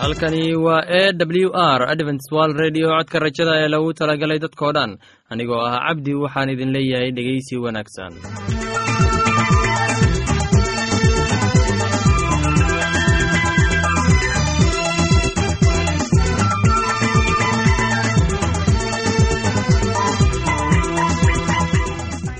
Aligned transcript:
halkani 0.00 0.54
waa 0.54 0.84
e 1.00 1.12
w 1.42 1.50
r 1.54 1.82
adventswal 1.92 2.50
redio 2.62 2.88
codka 2.96 3.18
rajada 3.24 3.52
ee 3.62 3.68
lagu 3.74 3.90
talagalay 4.00 4.38
dadkoo 4.44 4.72
dhan. 4.76 4.90
Anigoo 5.32 5.60
ah 5.68 5.78
cabdi 5.88 6.12
waxaan 6.24 6.52
idin 6.54 6.70
leeyahay 6.76 7.10
dhegeysi 7.16 7.54
wanaagsan 7.64 8.12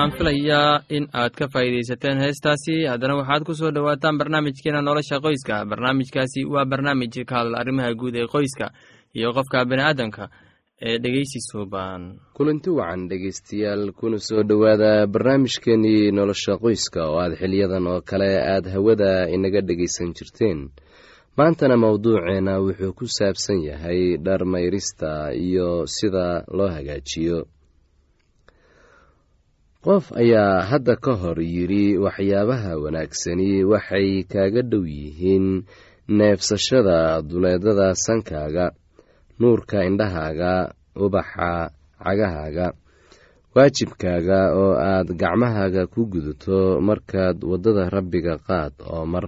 waxaan 0.00 0.18
filayaa 0.18 0.80
in 0.96 1.06
aad 1.12 1.32
ka 1.36 1.46
faa'iidaysateen 1.52 2.18
heestaasi. 2.24 2.86
Haddana 2.88 3.16
waxaad 3.20 3.44
ku 3.44 3.54
soo 3.54 3.70
dhowaataan 3.70 4.18
barnaamijkeena 4.18 4.80
nolosha 4.82 5.20
qoyska. 5.20 5.64
Barnaamijkaasi 5.68 6.44
waa 6.48 6.64
barnaamij 6.64 7.24
ka 7.28 7.34
hadla 7.36 7.58
arrimaha 7.60 7.92
guud 7.94 8.16
ee 8.16 8.26
qoyska 8.26 8.70
iyo 9.14 9.32
qofka 9.36 9.64
bini'aadanka 9.64 10.28
ee 10.82 10.98
dhegeysi 10.98 11.40
suuban 11.50 12.16
kulanti 12.36 12.70
wacan 12.70 13.08
dhegeystayaal 13.10 13.92
kuna 13.92 14.18
soo 14.18 14.42
dhowaada 14.42 15.06
barnaamijkeenii 15.06 16.12
nolosha 16.12 16.56
qoyska 16.56 17.04
oo 17.10 17.20
aad 17.20 17.36
xiliyadan 17.36 17.86
oo 17.86 18.00
kale 18.00 18.30
aad 18.54 18.66
hawada 18.72 19.28
inaga 19.28 19.60
dhegaysan 19.60 20.14
jirteen. 20.16 20.70
Maantana 21.36 21.76
mowduuceena 21.76 22.56
wuxuu 22.64 22.92
ku 22.98 23.04
saabsan 23.06 23.60
yahay 23.68 24.16
dhar 24.16 24.44
mayrista 24.44 25.32
iyo 25.34 25.84
sida 25.86 26.44
loo 26.56 26.68
hagaajiyo 26.68 27.44
qof 29.84 30.12
ayaa 30.12 30.60
hadda 30.70 30.94
ka 31.04 31.12
hor 31.20 31.38
yidhi 31.40 31.96
waxyaabaha 32.04 32.72
wanaagsani 32.82 33.64
waxay 33.64 34.08
kaaga 34.32 34.62
dhow 34.70 34.84
yihiin 34.84 35.64
neebsashada 36.18 36.98
duleedada 37.28 37.88
sankaaga 38.04 38.66
nuurka 39.40 39.78
indhahaaga 39.88 40.52
ubaxa 41.04 41.72
cagahaaga 42.04 42.66
waajibkaaga 43.56 44.38
oo 44.60 44.72
aad 44.76 45.08
gacmahaaga 45.20 45.82
ku 45.92 46.00
gudato 46.12 46.58
markaad 46.88 47.38
waddada 47.50 47.88
rabbiga 47.94 48.34
qaad 48.48 48.74
oo 48.84 49.04
mar. 49.12 49.26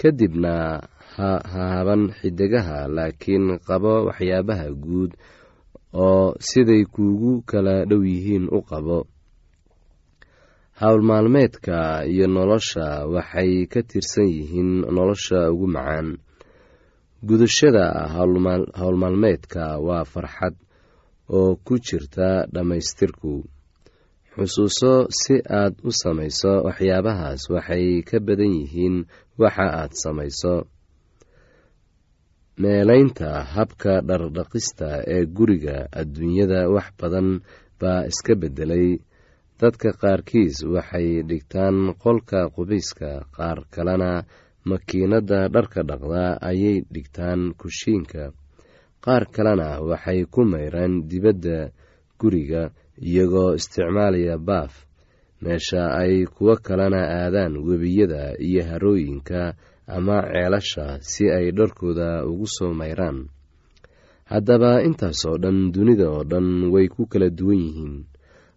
Kadibna 0.00 0.54
ha 1.16 1.30
haaban 1.52 2.02
xidigaha 2.18 2.78
laakiin 2.96 3.58
qabo 3.66 3.92
waxyaabaha 4.08 4.66
guud 4.84 5.10
oo 6.06 6.34
siday 6.38 6.82
kuugu 6.94 7.42
kala 7.50 7.82
dhow 7.90 8.02
yihiin 8.02 8.46
u 8.50 8.62
qabo 8.70 8.98
howlmaalmeedka 10.80 12.04
iyo 12.12 12.26
nolosha 12.26 13.06
waxay 13.14 13.66
ka 13.72 13.80
tirsan 13.82 14.26
yihiin 14.26 14.70
nolosha 14.96 15.50
ugu 15.52 15.66
macaan. 15.70 16.18
Gudashada 17.22 17.84
howlmaalmeedka 18.80 19.78
waa 19.86 20.04
farxad 20.04 20.54
oo 21.30 21.54
ku 21.64 21.74
jirta 21.78 22.46
dhammaystirku. 22.54 23.34
Xusuuso 24.34 25.06
si 25.20 25.34
aad 25.60 25.74
u 25.86 25.90
samayso 26.02 26.52
waxyaabahaas 26.66 27.42
waxay 27.54 28.02
ka 28.08 28.18
badan 28.26 28.50
yihiin 28.58 28.96
waxa 29.38 29.66
aad 29.80 29.92
samayso 30.02 30.54
meelaynta 32.62 33.30
habka 33.54 33.92
dhardhaqista 34.08 34.88
ee 35.14 35.22
guriga 35.36 35.76
adduunyada 36.00 36.60
wax 36.74 36.88
badan 37.00 37.28
baa 37.80 38.02
iska 38.10 38.34
beddelay 38.42 38.86
dadka 39.64 39.90
qaarkiis 40.02 40.56
waxay 40.74 41.08
dhigtaan 41.28 41.76
qolka 42.02 42.40
qubayska 42.54 43.10
qaar 43.36 43.58
kalena 43.74 44.12
makiinadda 44.70 45.40
dharka 45.54 45.80
dhaqda 45.88 46.24
ayay 46.50 46.76
dhigtaan 46.94 47.40
kushiinka. 47.60 48.24
Qaar 49.04 49.24
kalena 49.34 49.68
waxay 49.88 50.20
ku 50.32 50.40
mayraan 50.52 50.92
dibadda 51.10 51.58
guriga 52.20 52.62
iyagoo 53.08 53.54
isticmaalaya 53.58 54.36
baaf. 54.48 54.74
Meesha 55.42 55.82
ay 56.02 56.24
kuwo 56.34 56.54
kalena 56.66 57.00
aadaan 57.20 57.54
webiyada 57.66 58.22
iyo 58.48 58.62
harooyinka 58.68 59.40
ama 59.96 60.16
ceelasha 60.32 60.86
si 61.10 61.24
ay 61.36 61.46
dharkooda 61.56 62.24
ugu 62.30 62.46
soo 62.56 62.72
mayraan. 62.80 63.28
Haddaba 64.30 64.80
intaasoo 64.88 65.36
dhan 65.42 65.72
dunida 65.72 66.08
oo 66.08 66.24
dhan 66.24 66.48
way 66.72 66.88
ku 66.88 67.04
kala 67.12 67.28
duwan 67.28 67.60
yihiin 67.60 67.96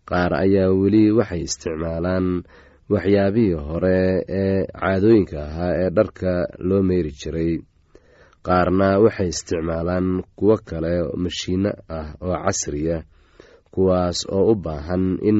qaar 0.10 0.32
ayaa 0.44 0.70
weli 0.82 1.04
waxay 1.18 1.42
isticmaalaan 1.48 2.28
waxyaabihii 2.94 3.60
hore 3.68 4.00
ee 4.42 4.60
caadooyinka 4.80 5.38
ahaa 5.48 5.74
ee 5.82 5.90
dharka 5.98 6.32
loo 6.68 6.82
meyri 6.90 7.12
jiray. 7.22 7.52
Qaarna 8.48 8.90
waxay 9.04 9.30
isticmaalaan 9.34 10.08
kuwo 10.38 10.56
kale 10.70 10.94
mashiino 11.24 11.72
ah 11.98 12.08
oo 12.26 12.38
casriya 12.46 12.98
kuwaas 13.74 14.20
oo 14.36 14.52
u 14.52 14.56
baahan 14.66 15.06
in 15.30 15.40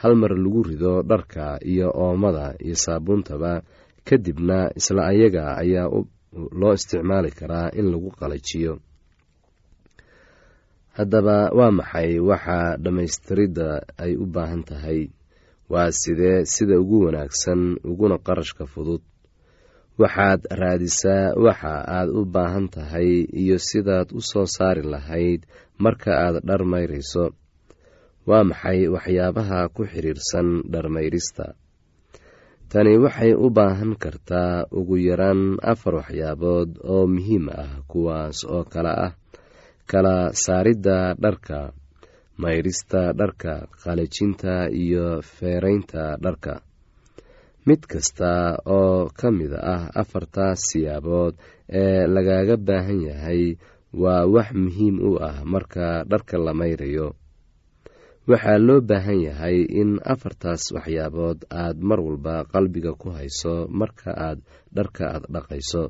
hal 0.00 0.14
mar 0.20 0.32
lagu 0.44 0.62
rido 0.68 0.92
dharka 1.10 1.44
iyo 1.72 1.88
oomada 2.04 2.46
iyo 2.64 2.76
saabuuntaba 2.84 3.52
kadibna 4.08 4.58
isla 4.78 5.02
ayaga 5.12 5.44
ayaa 5.62 5.88
loo 6.60 6.72
isticmaali 6.78 7.30
karaa 7.38 7.68
in 7.78 7.86
lagu 7.92 8.10
qalajiyo 8.20 8.72
haddaba 10.98 11.38
waa 11.58 11.70
maxay 11.78 12.12
waxa 12.30 12.58
dhammaystiridda 12.82 13.68
ay 14.04 14.12
u 14.16 14.24
baahan 14.34 14.62
tahay? 14.68 15.00
Waa 15.72 15.90
sidee 16.00 16.44
sida 16.52 16.76
ugu 16.82 16.98
wanaagsan 17.06 17.62
uguna 17.90 18.16
qarashka 18.26 18.64
fudud. 18.72 19.02
Waxaad 20.00 20.40
raadisaa 20.60 21.34
waxa 21.44 21.72
aad 21.96 22.08
u 22.10 22.22
baahan 22.34 22.66
tahay 22.74 23.10
iyo 23.42 23.56
sidaad 23.68 24.08
u 24.12 24.20
soo 24.30 24.46
saari 24.54 24.82
lahayd 24.92 25.40
marka 25.82 26.10
aad 26.24 26.36
dhar 26.48 26.62
mayrayso 26.72 27.24
waa 28.28 28.44
maxay 28.50 28.80
waxyaabaha 28.94 29.60
ku 29.74 29.82
xidhiirsan 29.92 30.48
dharmayrista? 30.72 31.46
Tani 32.70 32.92
waxay 33.04 33.32
u 33.34 33.46
baahan 33.56 33.92
kartaa 34.02 34.66
ugu 34.78 34.96
yaraan 35.08 35.42
afar 35.72 35.94
waxyaabood 36.00 36.70
oo 36.92 37.06
muhiim 37.14 37.46
ah 37.62 37.72
kuwaas 37.90 38.38
oo 38.54 38.64
kale 38.72 38.92
ah 39.06 39.12
kala 39.90 40.16
saaridda 40.44 41.14
dharka 41.24 41.72
mayrista 42.42 43.12
dharka 43.20 43.54
qalajinta 43.82 44.54
iyo 44.82 45.22
feeraynta 45.22 46.16
dharka. 46.24 46.54
Mid 47.66 47.80
kasta 47.88 48.60
oo 48.66 49.08
ka 49.18 49.28
mid 49.38 49.52
ah 49.56 49.88
afartaas 50.02 50.60
siyaabood 50.68 51.34
ee 51.82 52.04
lagaga 52.14 52.56
baahan 52.66 53.00
yahay 53.08 53.42
waa 54.02 54.26
wax 54.34 54.48
muhiim 54.62 54.96
u 55.00 55.12
ah 55.28 55.40
marka 55.52 56.04
dharka 56.10 56.36
la 56.46 56.52
mayrayo. 56.60 57.08
Waxaa 58.28 58.58
loo 58.66 58.80
baahan 58.90 59.20
yahay 59.28 59.58
in 59.80 59.90
afartaas 60.12 60.62
waxyaabood 60.76 61.38
aad 61.62 61.76
mar 61.88 62.00
walba 62.06 62.44
qalbiga 62.52 62.92
ku 63.00 63.08
hayso 63.16 63.54
marka 63.80 64.10
aad 64.26 64.38
dharka 64.76 65.04
aad 65.14 65.24
dhaqayso. 65.34 65.84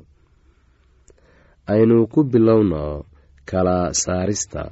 Aynu 1.67 2.07
ku 2.13 2.23
bilowno 2.23 3.03
kala 3.49 3.77
saarista. 4.03 4.63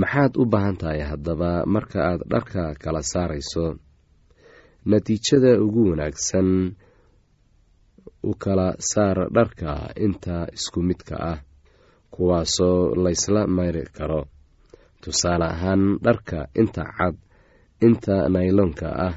Maxaad 0.00 0.32
u 0.36 0.44
baahan 0.52 0.76
tahay 0.80 1.00
haddaba 1.10 1.50
marka 1.74 1.98
aad 2.10 2.20
dharka 2.32 2.62
kala 2.82 3.00
saarayso? 3.12 3.66
Natiijada 4.90 5.52
ugu 5.64 5.82
wanaagsan 5.90 6.48
u 8.22 8.32
kala 8.42 8.68
saar 8.90 9.18
dharka 9.36 9.72
inta 10.06 10.36
isku 10.56 10.80
midka 10.88 11.16
ah 11.32 11.38
kuwaasoo 12.14 12.94
laysla 13.04 13.42
mayri 13.56 13.84
karo. 13.96 14.22
Tusaale 15.02 15.46
ahaan 15.54 15.82
dharka 16.04 16.38
inta 16.60 16.82
cad 16.98 17.16
inta 17.86 18.16
nayloonka 18.34 18.88
ah 19.08 19.14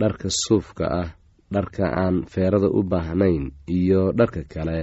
dharka 0.00 0.28
suufka 0.42 0.84
ah 1.02 1.08
dharka 1.54 1.84
aan 2.02 2.16
feerada 2.32 2.68
u 2.78 2.80
baahnayn 2.90 3.44
iyo 3.78 4.02
dharka 4.18 4.42
kale 4.52 4.78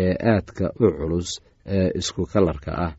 ee 0.00 0.12
aadka 0.32 0.66
u 0.84 0.86
culus 0.98 1.30
ee 1.76 1.88
isku 2.00 2.22
kalarka 2.32 2.72
ah. 2.86 2.92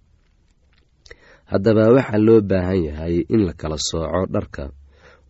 Haddaba 1.52 1.84
waxaa 1.96 2.18
loo 2.28 2.42
baahan 2.50 2.82
yahay 2.88 3.16
in 3.34 3.42
la 3.48 3.54
kala 3.62 3.78
sooco 3.90 4.22
dharka. 4.34 4.64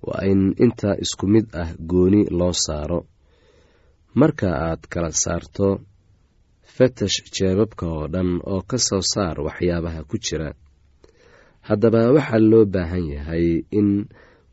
Waa 0.08 0.24
in 0.32 0.42
inta 0.66 0.90
isku 1.04 1.26
mid 1.34 1.46
ah 1.62 1.70
gooni 1.90 2.22
loo 2.40 2.54
saaro. 2.66 3.00
Marka 4.20 4.48
aad 4.66 4.82
kala 4.94 5.10
saarto 5.24 5.68
fatash 6.76 7.18
jeebabka 7.36 7.86
oo 7.96 8.06
dhan 8.14 8.30
oo 8.52 8.62
ka 8.70 8.78
soo 8.88 9.02
saar 9.14 9.38
waxyaabaha 9.48 10.02
ku 10.10 10.16
jira. 10.26 10.50
Haddaba 11.68 12.02
waxaa 12.16 12.40
loo 12.52 12.66
baahan 12.74 13.06
yahay 13.16 13.46
in 13.80 13.90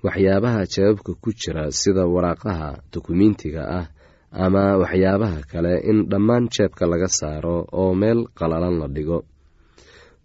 waxyaabaha 0.04 0.60
jeebabka 0.72 1.12
ku 1.22 1.30
jira 1.40 1.64
sida 1.80 2.02
waraaqaha 2.14 2.68
dukumiintiga 2.92 3.62
ah 3.78 3.86
ama 4.32 4.76
waxyaabaha 4.82 5.40
kale 5.50 5.74
in 5.90 5.98
dhammaan 6.10 6.48
jeebka 6.54 6.84
laga 6.86 7.08
saaro 7.08 7.64
oo 7.72 7.94
meel 7.94 8.20
qalalan 8.38 8.76
la 8.80 8.88
dhigo. 8.88 9.24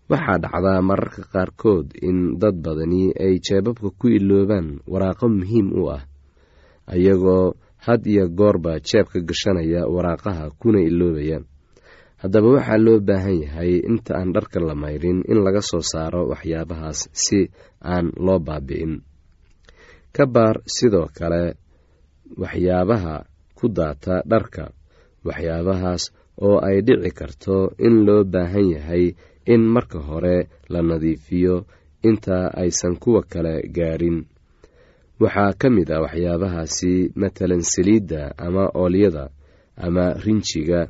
Waxaa 0.10 0.38
dhacdaa 0.44 0.82
mararka 0.90 1.22
qaarkood 1.34 1.88
in 2.02 2.36
dad 2.42 2.56
badani 2.64 3.16
ay 3.26 3.40
jeebabka 3.46 3.90
ku 4.00 4.08
iloobaan 4.18 4.84
waraaqo 4.92 5.26
muhiim 5.32 5.68
u 5.80 5.84
ah 5.96 6.04
ayagoo 6.94 7.56
had 7.86 8.04
iyo 8.12 8.28
goorba 8.28 8.80
jeebka 8.84 9.20
gashanaya 9.24 9.88
waraaqaha 9.88 10.52
kuna 10.60 10.80
iloobaya 10.84 11.40
haddaba 12.22 12.48
waxaa 12.60 12.80
loo 12.86 13.00
baahan 13.08 13.38
yahay 13.48 13.72
inta 13.90 14.12
aan 14.20 14.36
dharka 14.36 14.60
la 14.60 14.76
mayrin 14.76 15.24
in 15.32 15.40
laga 15.46 15.62
soo 15.64 15.80
saaro 15.92 16.28
waxyaabahaas 16.32 17.00
si 17.24 17.40
aan 17.80 18.12
loo 18.26 18.40
baabi'in. 18.48 18.94
Ka 20.16 20.24
baar 20.28 20.60
sidoo 20.76 21.08
kale 21.18 21.56
waxyaabaha 22.42 23.16
ku 23.64 23.68
daata 23.72 24.16
dharka 24.32 24.66
waxyaabahaas 25.28 26.04
oo 26.48 26.58
ay 26.68 26.78
dhici 26.88 27.12
karto 27.20 27.58
in 27.88 27.96
loo 28.08 28.24
baahan 28.34 28.68
yahay 28.76 29.06
in 29.54 29.62
marka 29.76 30.00
hore 30.08 30.38
la 30.74 30.80
nadiifiyo 30.90 31.56
inta 32.10 32.38
aysan 32.62 32.96
kuwa 33.02 33.22
kale 33.32 33.54
gaarin. 33.76 34.18
Waxaa 35.24 35.54
ka 35.62 35.68
mid 35.76 35.88
ah 35.96 36.02
waxyaabahaasi 36.04 36.94
matalan 37.22 37.64
saliidda 37.72 38.22
ama 38.46 38.64
oolyada 38.82 39.26
ama 39.86 40.06
rinjiga 40.26 40.82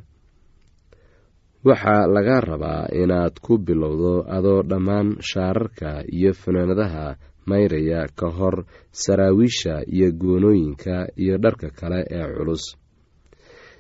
waxaa 1.68 2.08
laga 2.16 2.38
rabaa 2.50 2.88
inaad 3.02 3.36
ku 3.46 3.54
bilowdo 3.66 4.14
adoo 4.36 4.62
dhammaan 4.70 5.10
shaararka 5.30 5.90
iyo 6.18 6.32
fanaanadaha 6.42 7.06
mayraya 7.46 8.02
ka 8.20 8.28
hor 8.38 8.56
saraawiisha 8.92 9.74
iyo 9.96 10.12
goonooyinka 10.22 10.96
iyo 11.24 11.38
dharka 11.44 11.70
kale 11.80 12.00
ee 12.18 12.28
culus. 12.38 12.64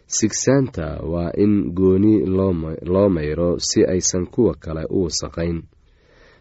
Sigsaanta 0.08 0.88
waa 1.12 1.32
in 1.43 1.53
gooni 1.74 2.13
loo 2.93 3.10
mayro 3.10 3.50
si 3.60 3.79
aysan 3.86 4.25
kuwa 4.34 4.53
kale 4.63 4.84
u 4.89 5.03
wasaqayn. 5.03 5.63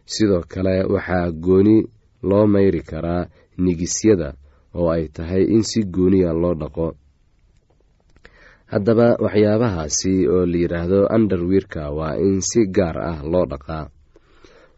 Sidoo 0.05 0.43
kale 0.53 0.85
waxaa 0.95 1.31
gooni 1.45 1.77
loo 2.23 2.47
mayri 2.47 2.83
karaa 2.83 3.27
nigisyada 3.59 4.35
oo 4.75 4.91
ay 4.91 5.09
tahay 5.09 5.45
in 5.55 5.63
si 5.63 5.81
gooniya 5.95 6.33
loo 6.43 6.55
dhaqo. 6.61 6.89
Haddaba 8.73 9.09
waxyaabahaasi 9.25 10.13
oo 10.35 10.45
la 10.51 10.59
yidhaahdo 10.63 11.01
underwiirka 11.17 11.83
waa 11.99 12.17
in 12.27 12.41
si 12.41 12.61
gaar 12.77 12.97
ah 13.11 13.19
loo 13.33 13.47
dhaqaa 13.53 13.85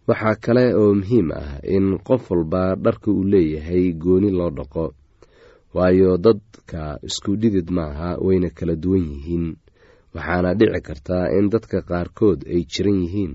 waxaa 0.09 0.37
kale 0.45 0.65
oo 0.81 0.93
muhiim 1.01 1.29
ah 1.43 1.53
in 1.77 1.87
qof 2.07 2.23
walba 2.31 2.63
dharka 2.85 3.09
uu 3.11 3.25
leeyahay 3.33 3.85
gooni 4.03 4.31
loo 4.39 4.51
dhaqo 4.59 4.85
waayo 5.77 6.11
dadka 6.27 6.83
isku 7.09 7.31
dhidid 7.41 7.69
maaha 7.77 8.09
wayna 8.27 8.49
kala 8.59 8.75
duwan 8.83 9.05
yihiin. 9.13 9.47
Waxaana 10.15 10.51
dhici 10.59 10.81
kartaa 10.89 11.25
in 11.39 11.47
dadka 11.53 11.79
qaarkood 11.89 12.39
ay 12.55 12.63
jiran 12.73 12.99
yihiin. 13.05 13.33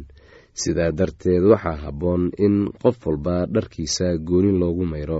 Sidaa 0.62 0.92
darteed 1.00 1.44
waxaa 1.52 1.78
habboon 1.84 2.24
in 2.46 2.56
qof 2.82 2.98
walba 3.08 3.36
dharkiisa 3.54 4.08
gooni 4.28 4.52
loogu 4.62 4.86
mayro 4.92 5.20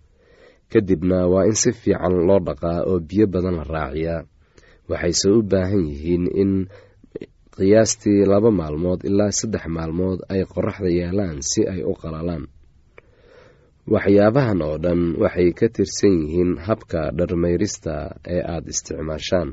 kadibna 0.71 1.19
waa 1.33 1.45
in 1.49 1.55
si 1.61 1.71
fiican 1.81 2.15
loo 2.27 2.39
dhaqaa 2.47 2.79
oo 2.89 2.97
biyo 3.07 3.25
badan 3.33 3.55
la 3.59 3.63
raaciyaa. 3.75 4.21
Waxayse 4.89 5.27
u 5.37 5.39
baahan 5.51 5.83
yihiin 5.91 6.25
in 6.41 6.51
qiyaastii 7.55 8.21
laba 8.31 8.49
maalmood 8.59 9.01
ilaa 9.09 9.31
saddex 9.39 9.63
maalmood 9.75 10.19
ay 10.33 10.41
qoraxda 10.53 10.89
yaalaan 10.99 11.37
si 11.49 11.61
ay 11.73 11.81
u 11.83 11.93
qalalaan. 12.01 12.43
Waxyaabahan 13.93 14.59
oo 14.67 14.77
dhan 14.83 15.01
waxay 15.21 15.49
ka 15.59 15.67
tirsan 15.75 16.15
yihiin 16.23 16.51
habka 16.67 17.01
dharmayrista 17.17 17.95
ee 18.33 18.41
aada 18.53 18.69
isticmaashaan. 18.73 19.49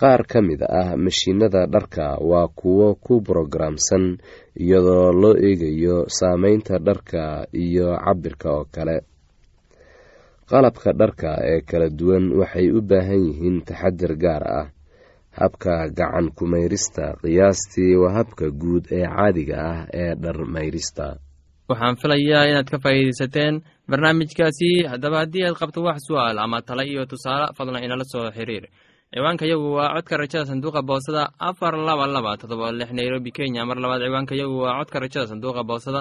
Qaar 0.00 0.22
ka 0.30 0.38
mid 0.48 0.60
ah 0.80 0.94
mashiinada 1.04 1.62
dharka 1.74 2.06
waa 2.30 2.48
kuwo 2.58 2.88
ku 3.04 3.14
brogaraamsan 3.26 4.04
iyadoo 4.62 5.10
loo 5.20 5.34
eegayo 5.46 5.96
saameynta 6.18 6.74
dharka 6.86 7.22
iyo 7.64 7.88
cabirka 8.04 8.48
oo 8.56 8.64
kale 8.74 8.96
qalabka 10.50 10.90
dharka 11.00 11.30
ee 11.50 11.60
kala 11.70 11.88
duwan 11.98 12.24
waxay 12.40 12.66
u 12.72 12.80
baahan 12.90 13.22
yihiin 13.28 13.56
taxadir 13.68 14.12
gaar 14.24 14.44
ah. 14.60 14.66
Habka 15.38 15.74
gacan 15.98 16.26
kumayrista 16.38 17.04
qiyaastii 17.22 17.94
waa 18.02 18.14
habka 18.18 18.46
guud 18.62 18.84
ee 18.98 19.06
caadiga 19.14 19.56
ah 19.70 19.80
ee 20.00 20.12
dharmayrista. 20.22 21.06
Waxaan 21.70 21.96
filayaa 22.02 22.48
inaad 22.50 22.68
ka 22.72 22.78
faa'iidaysateen 22.84 23.54
barnaamijkaasi. 23.90 24.70
Haddaba 24.92 25.16
haddii 25.22 25.44
aad 25.46 25.56
qabto 25.60 25.80
wax 25.86 25.98
su'aal 26.08 26.38
ama 26.44 26.58
tale 26.68 26.82
iyo 26.92 27.06
tusaale 27.10 27.46
fadlan 27.56 27.84
inala 27.86 28.04
soo 28.12 28.30
xiriir. 28.36 28.64
Ciwaanka 29.14 29.44
yagu 29.52 29.68
waa 29.78 29.94
codka 29.94 30.16
rajada 30.20 30.44
sanduuqa 30.50 30.82
boosada 30.88 31.22
afar 31.48 31.74
laba 31.88 32.06
laba 32.14 32.32
todoba 32.40 32.72
lix 32.72 32.90
nairobi 32.98 33.30
kenya. 33.36 33.62
Mar 33.68 33.76
labaad 33.82 34.00
ciwaanka 34.06 34.34
yagu 34.42 34.56
waa 34.64 34.78
codka 34.80 34.98
rajada 35.04 35.26
sanduuqa 35.30 35.62
boosada 35.70 36.00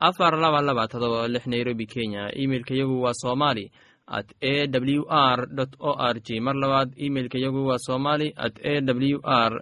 afar 0.00 0.36
laba 0.38 0.60
laba 0.62 0.88
todoba 0.88 1.28
lix 1.28 1.46
nairobi 1.46 1.86
kenya. 1.86 2.30
Imeilka 2.34 2.74
yagu 2.74 3.00
waa 3.02 3.12
somali 3.14 3.70
at 4.06 4.26
a 4.42 4.66
w 4.68 5.04
r 5.08 5.48
o 5.80 5.92
r 5.96 6.16
g. 6.20 6.40
Mar 6.40 6.54
labaad 6.54 6.92
imeilka 6.96 7.38
yagu 7.38 7.66
waa 7.66 7.78
somali 7.78 8.32
at 8.36 8.58
a 8.62 8.80
w 8.80 9.20
r 9.24 9.52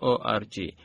o 0.00 0.12
r 0.22 0.42
g. 0.50 0.76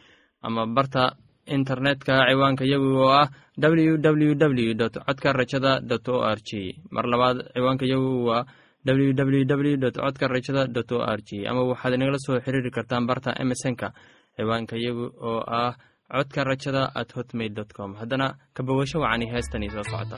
Ama 0.43 0.65
barta 0.67 1.15
internetka 1.45 2.25
ciwaanka 2.29 2.65
yagu 2.65 2.89
oo 2.97 3.11
ah 3.11 3.27
w 3.57 3.97
w 3.97 4.35
w 4.35 4.73
dot 4.73 4.95
codka 5.05 5.33
rajada 5.33 5.79
dot 5.81 6.07
o 6.07 6.23
r 6.23 6.39
g. 6.39 6.79
Mar 6.91 7.05
labaad 7.05 7.51
ciwaanka 7.53 7.85
yagu 7.85 8.25
waa 8.25 8.45
w 8.85 9.13
w 9.13 9.43
w 9.45 9.77
dot 9.77 9.95
codka 9.97 10.27
rajada 10.27 10.67
dot 10.67 10.91
o 10.91 11.01
r 11.03 11.19
g. 11.21 11.45
Ama 11.47 11.61
waxaad 11.63 11.93
inagala 11.93 12.17
soo 12.19 12.39
xiriiri 12.39 12.71
kartaan 12.71 13.05
barta 13.07 13.35
emesonka 13.37 13.91
ciwaanka 14.37 14.77
yagu 14.79 15.11
oo 15.21 15.43
ah 15.45 15.75
codka 16.11 16.43
rajada 16.43 16.91
at 16.95 17.09
hotmail 17.15 17.55
com. 17.73 17.95
Haddana 17.95 18.27
ka 18.53 18.63
bogasho 18.63 18.99
wacani 18.99 19.25
heestani 19.33 19.69
soo 19.69 19.83
socota 19.83 20.17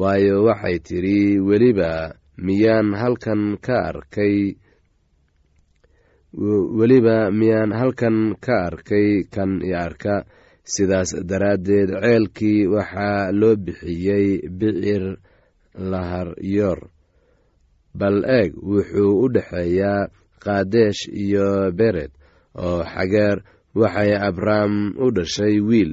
waayo 0.00 0.36
waxay 0.48 0.78
tidhi 0.86 1.38
weliba 1.48 1.90
miyaan 2.46 2.88
halkan 3.00 3.42
ka 3.64 3.76
arkay? 3.90 4.36
Weliba 6.78 7.30
miyaan 7.30 7.70
halkan 7.72 8.34
ka 8.44 8.56
arkay 8.70 9.22
kan 9.30 9.62
i 9.62 9.70
arka? 9.86 10.26
Sidaas 10.64 11.10
daraaddeed 11.28 11.90
ceelkii 12.02 12.66
waxaa 12.74 13.30
loo 13.40 13.54
bixiyey 13.64 14.48
bicir 14.58 15.04
laharyoor 15.90 16.80
bal 17.98 18.16
eeg 18.38 18.50
wuxuu 18.70 19.12
u 19.24 19.26
dhexeeyaa 19.34 20.08
kaadesh 20.44 21.00
iyo 21.22 21.70
bered 21.78 22.12
oo 22.64 22.80
xageer 22.92 23.38
waxay 23.80 24.10
abrahm 24.28 24.74
u 25.04 25.06
dhashay 25.16 25.56
wiil 25.68 25.92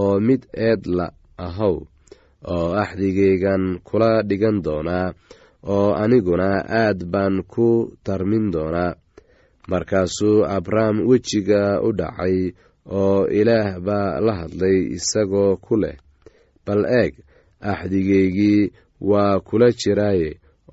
oo 0.00 0.14
mid 0.26 0.42
eed 0.66 0.82
la 0.98 1.06
ahow 1.46 1.76
oo 2.54 2.68
axdigaygan 2.82 3.64
kula 3.88 4.10
dhigan 4.28 4.56
doonaa 4.64 5.08
oo 5.74 5.88
aniguna 6.02 6.48
aad 6.82 6.98
baan 7.12 7.34
ku 7.52 7.66
tarmin 8.06 8.46
doonaa 8.54 8.92
markaasuu 9.70 10.44
abram 10.56 10.96
wejiga 11.08 11.62
u 11.86 11.88
dhacay 11.98 12.36
oo 13.00 13.26
ilaah 13.40 13.68
baa 13.86 14.20
la 14.26 14.32
hadlay 14.40 14.78
isagoo 14.96 15.56
ku 15.64 15.74
leh 15.82 15.96
bal 16.66 16.82
eeg 17.00 17.12
axdigaygii 17.70 18.72
waa 19.10 19.40
kula 19.40 19.68
jiraaye 19.80 20.30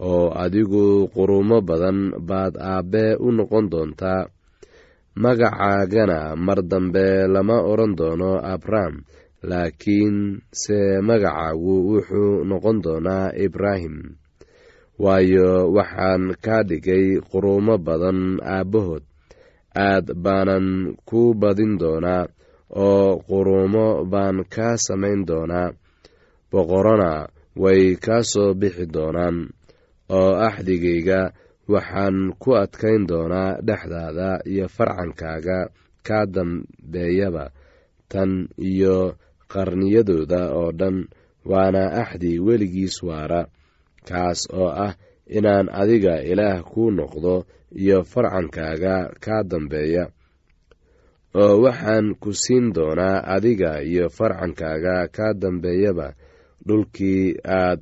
oo 0.09 0.25
adigu 0.43 1.07
qurumo 1.13 1.57
badan 1.67 1.99
baad 2.29 2.53
aabbee 2.71 3.11
u 3.25 3.31
noqon 3.37 3.65
doontaa 3.71 4.21
magacaagana 5.15 6.35
mar 6.35 6.59
dambe 6.63 7.27
lama 7.27 7.57
odhan 7.71 7.95
doono 7.99 8.39
abram 8.53 9.03
laakiin 9.43 10.39
se 10.61 11.01
magacaagu 11.07 11.73
wuxuu 11.89 12.43
noqon 12.49 12.77
doonaa 12.83 13.33
ibraahim 13.45 13.95
waayo 15.03 15.67
waxaan 15.75 16.23
kaa 16.45 16.63
dhigay 16.69 17.19
qurumo 17.29 17.75
badan 17.77 18.39
aabbahood. 18.39 19.03
Aad 19.75 20.07
baanan 20.23 20.95
ku 21.07 21.31
badin 21.41 21.79
doonaa 21.81 22.27
oo 22.85 23.19
qurumo 23.27 24.03
baan 24.11 24.37
kaa 24.53 24.75
samayn 24.85 25.23
doonaa 25.29 25.73
boqorona 26.51 27.11
way 27.61 27.95
kaa 28.05 28.23
soo 28.31 28.51
bixi 28.59 28.85
doonaan 28.95 29.37
oo 30.17 30.31
axdigayga 30.47 31.19
waxaan 31.73 32.17
ku 32.41 32.49
adkayn 32.63 33.03
doonaa 33.09 33.51
dhexdaada 33.67 34.29
iyo 34.51 34.65
farcankaaga 34.75 35.59
kaa 36.07 36.25
dambeeyaba 36.35 37.45
tan 38.11 38.31
iyo 38.69 38.95
qarniyadooda 39.51 40.41
oo 40.59 40.71
dhan 40.79 40.97
waana 41.51 41.83
axdi 42.01 42.31
weligiis 42.45 42.95
waara 43.07 43.41
kaas 44.07 44.39
oo 44.59 44.69
ah 44.85 44.93
inaan 45.37 45.67
adiga 45.81 46.15
ilaah 46.31 46.59
kuu 46.71 46.89
noqdo 46.97 47.35
iyo 47.81 47.97
farcankaaga 48.11 48.95
kaa 49.23 49.43
dambeeya. 49.51 50.03
Oo 51.41 51.55
waxaan 51.63 52.07
ku 52.21 52.29
siin 52.41 52.65
doonaa 52.75 53.23
adiga 53.35 53.71
iyo 53.91 54.05
farcankaaga 54.17 54.95
kaa 55.15 55.33
dambeeyaba 55.41 56.07
dhulkii 56.67 57.39
aad 57.59 57.79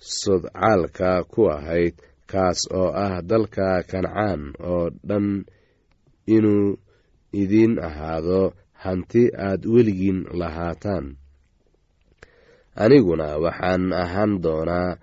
sodcaalka 0.00 1.24
ku 1.32 1.46
ahayd 1.50 1.94
kaas 2.30 2.60
oo 2.78 2.90
ah 3.04 3.20
dalka 3.30 3.68
kancaan 3.90 4.42
oo 4.70 4.90
dhan 5.08 5.26
inuu 6.34 6.78
idiin 7.40 7.74
ahaado 7.88 8.40
hanti 8.82 9.22
aad 9.46 9.62
weligiin 9.72 10.20
lahaataan. 10.40 11.04
Aniguna 12.82 13.28
waxaan 13.44 13.92
ahaan 14.02 14.32
doonaa 14.44 14.96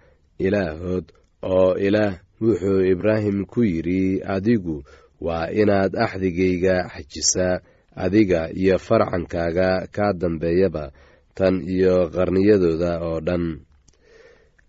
ilaahood 0.45 1.05
oo 1.53 1.71
ilaah 1.87 2.13
wuxuu 2.41 2.81
ibraahim 2.93 3.45
ku 3.51 3.61
yidhi 3.71 4.21
adigu 4.35 4.77
waa 5.25 5.47
inaad 5.61 5.91
axdigayga 6.05 6.75
xajisaa 6.93 7.61
adiga 8.03 8.41
iyo 8.61 8.75
farcankaaga 8.87 9.69
kaa 9.95 10.13
dambeeyaba 10.21 10.85
tan 11.37 11.55
iyo 11.73 11.95
qarniyadooda 12.15 12.91
oo 13.07 13.19
dhan 13.27 13.43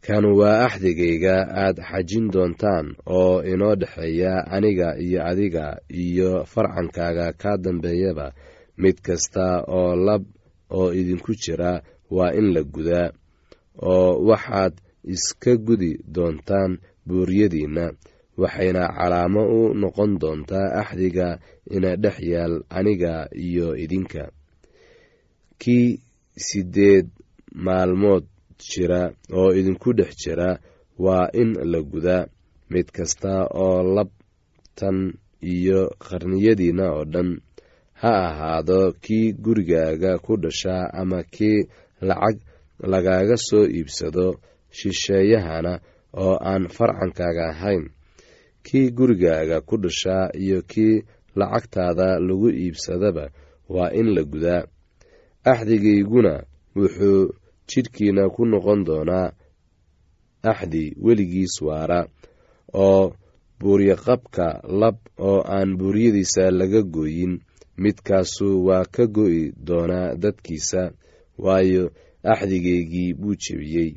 kan 0.07 0.25
waa 0.39 0.65
axdigayga 0.67 1.37
aad 1.63 1.77
xajin 1.91 2.27
doontaan 2.33 2.87
oo 3.19 3.35
inoo 3.53 3.75
dhexeeya 3.81 4.33
aniga 4.55 4.89
iyo 5.05 5.21
adiga 5.31 5.67
iyo 6.05 6.31
farcankaaga 6.53 7.27
kaa 7.41 7.57
dambeeyaba 7.65 8.27
mid 8.83 8.97
kasta 9.07 9.45
oo 9.79 9.93
lab 10.07 10.23
oo 10.79 10.89
idinku 11.01 11.33
jira 11.43 11.73
waa 12.17 12.33
in 12.39 12.47
la 12.55 12.63
gudaa 12.75 13.09
oo 13.93 14.11
waxaad 14.29 14.75
iska 15.15 15.53
gudi 15.67 15.93
doontaan 16.15 16.73
buuryadiinna 17.07 17.85
waxayna 18.41 18.83
calaamo 18.97 19.43
u 19.57 19.75
noqon 19.81 20.13
doontaa 20.23 20.69
axdiga 20.81 21.29
ina 21.75 21.91
dhex 22.03 22.17
yaal 22.33 22.55
aniga 22.79 23.29
iyo 23.47 23.77
idinka. 23.85 24.23
Kii 25.61 26.01
siddeed 26.47 27.07
maalmood 27.65 28.25
jira 28.71 29.01
oo 29.39 29.51
idinku 29.59 29.93
dhex 29.99 30.13
jira 30.23 30.49
waa 31.05 31.27
in 31.41 31.51
la 31.73 31.81
gudaa 31.93 32.25
mid 32.73 32.87
kasta 32.97 33.33
oo 33.65 33.83
labtan 33.97 34.99
iyo 35.43 35.81
qarniyadiinna 36.07 36.87
oo 36.97 37.05
dhan. 37.13 37.31
Ha 38.01 38.13
ahaado 38.29 38.93
kii 39.05 39.33
gurigaaga 39.45 40.19
ku 40.25 40.33
dhashaa 40.43 40.85
ama 41.01 41.23
kii 41.35 41.59
lacag 42.09 42.37
lagaaga 42.93 43.37
soo 43.49 43.65
iibsado 43.77 44.27
shisheeyahana 44.77 45.73
oo 46.23 46.35
aan 46.51 46.69
farcankaaga 46.77 47.45
ahayn. 47.53 47.85
Kii 48.67 48.91
gurigaaga 48.97 49.61
ku 49.69 49.77
dhashaa 49.77 50.33
iyo 50.45 50.63
kii 50.63 51.05
lacagtaada 51.37 52.19
lagu 52.27 52.49
iibsadaba 52.51 53.25
waa 53.75 53.91
in 54.01 54.09
la 54.15 54.23
gudaa 54.33 54.63
axdigayguna 55.45 56.35
wuxuu 56.77 57.33
jidhkiina 57.71 58.23
ku 58.35 58.43
noqon 58.53 58.81
doonaa 58.89 59.29
axdi 60.53 60.85
weligiis 61.05 61.55
waara 61.67 62.01
oo 62.85 63.05
buuryaqabka 63.61 64.47
lab 64.81 64.97
oo 65.29 65.41
aan 65.57 65.71
buuryadiisa 65.79 66.45
laga 66.59 66.83
gooyin. 66.95 67.35
Midkaasu 67.83 68.49
waa 68.67 68.85
ka 68.95 69.05
go'i 69.17 69.43
doonaa 69.67 70.15
dadkiisa 70.23 70.83
waayo 71.45 71.85
axdigaygii 72.33 73.15
buu 73.21 73.35
jebiyey. 73.43 73.91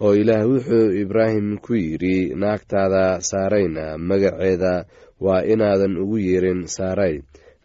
Oo 0.00 0.12
ilaah 0.20 0.44
wuxuu 0.50 0.92
ibraahim 1.02 1.48
ku 1.64 1.72
yidhi 1.74 2.34
naagtaada 2.40 3.20
saarayna 3.30 3.98
magaceeda 3.98 4.84
waa 5.20 5.42
inaadan 5.52 5.96
ugu 6.02 6.18
yeerin 6.26 6.66
saaray. 6.76 7.14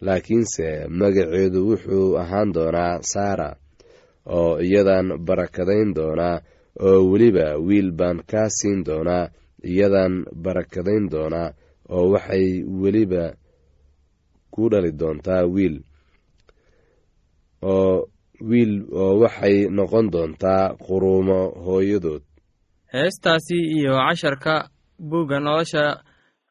Laakiinse 0.02 0.88
magaceedu 1.00 1.60
wuxuu 1.70 2.18
ahaan 2.22 2.50
doonaa 2.56 3.00
saara 3.02 3.50
oo 4.26 4.60
iyadan 4.68 5.08
barakadayn 5.28 5.94
doonaa 5.96 6.38
oo 6.88 7.00
weliba 7.12 7.58
wiil 7.68 7.92
baan 7.92 8.18
kaa 8.32 8.50
siin 8.58 8.84
doonaa 8.88 9.30
iyadan 9.72 10.14
barakadayn 10.44 11.10
doonaa 11.12 11.50
oo 11.90 12.06
waxay 12.14 12.64
weliba 12.82 13.24
ku 14.54 14.70
dhali 14.72 14.92
doontaa 15.00 15.44
wiil. 15.56 15.76
Oo 17.62 18.08
wiil 18.50 18.74
oo 19.02 19.14
waxay 19.24 19.56
noqon 19.78 20.06
doontaa 20.14 20.76
quruumo 20.86 21.40
hooyadood. 21.66 22.24
Heestaasi 22.94 23.58
iyo 23.78 23.94
casharka 24.08 24.70
buugga 25.10 25.40
nolosha 25.40 26.04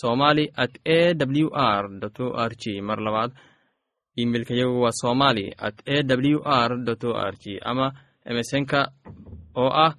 somali 0.00 0.44
at 0.64 0.74
a 0.96 1.14
w 1.14 1.48
r 1.52 1.84
o 2.20 2.26
r 2.48 2.52
g. 2.62 2.80
Mar 2.88 2.98
labaad 3.06 3.30
imeilka 4.22 4.54
yagu 4.60 4.80
waa 4.84 4.92
somali 5.02 5.46
at 5.58 5.76
a 5.86 5.96
w 6.02 6.38
r 6.44 6.70
o 6.74 7.12
r 7.30 7.34
g. 7.42 7.58
Ama 7.70 7.86
emesonka 8.30 8.80
oo 9.56 9.70
ah 9.86 9.92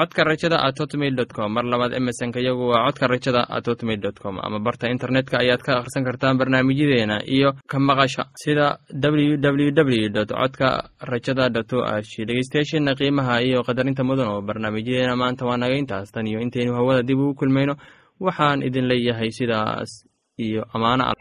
codka 0.00 0.24
rajada 0.24 0.56
at 0.66 0.78
hotmail 0.80 1.12
com. 1.36 1.52
Mar 1.52 1.64
labaad 1.72 1.92
emesonka 1.98 2.40
yagu 2.40 2.64
waa 2.72 2.86
codka 2.88 3.06
rajada 3.12 3.42
at 3.56 3.66
hotmail 3.68 4.00
com. 4.22 4.38
Ama 4.46 4.58
barta 4.66 4.88
internetka 4.88 5.38
ayaad 5.42 5.60
ka 5.66 5.72
akhrisan 5.78 6.04
kartaan 6.08 6.38
barnaamijyadeena 6.40 7.16
iyo 7.36 7.52
ka 7.70 7.78
maqasha 7.78 8.24
sida 8.42 8.78
w 8.96 9.36
w 9.36 9.70
w 9.76 10.08
dot 10.08 10.30
codka 10.32 10.68
rajada 11.10 11.48
dot 11.56 11.72
o 11.72 11.84
r 11.84 12.02
g. 12.02 12.24
Dhegeystayaasheena 12.24 12.94
qiimaha 12.96 13.42
iyo 13.44 13.60
qadarinta 13.62 14.02
mudan 14.04 14.28
oo 14.32 14.40
barnaamijyadeena 14.48 15.16
maanta 15.16 15.44
waa 15.44 15.60
naga 15.60 15.76
intaas. 15.76 16.08
Tan 16.12 16.26
iyo 16.26 16.40
intaynu 16.40 16.72
hawada 16.78 17.02
dib 17.02 17.18
ugu 17.20 17.34
kulmayno 17.34 17.76
waxaan 18.26 18.62
idin 18.68 18.86
leeyahay 18.90 19.30
sidaas 19.38 19.90
iyo 20.44 20.62
ammaano 20.74 21.04
al 21.10 21.16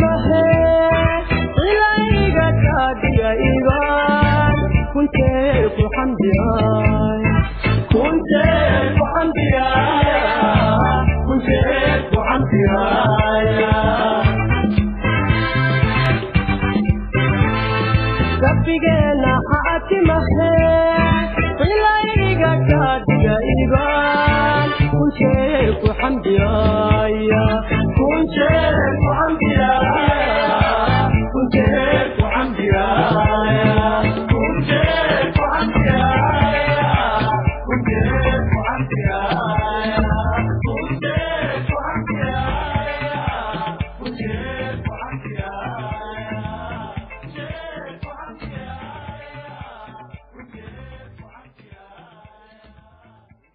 xaakimahe 0.00 0.40